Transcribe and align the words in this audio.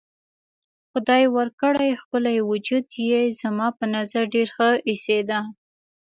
خدای 0.91 1.23
ورکړی 1.37 1.89
ښکلی 2.01 2.37
وجود 2.51 2.85
یې 3.09 3.21
زما 3.41 3.67
په 3.77 3.85
نظر 3.95 4.23
ډېر 4.35 4.47
ښه 4.55 4.69
ایسېده. 4.89 5.39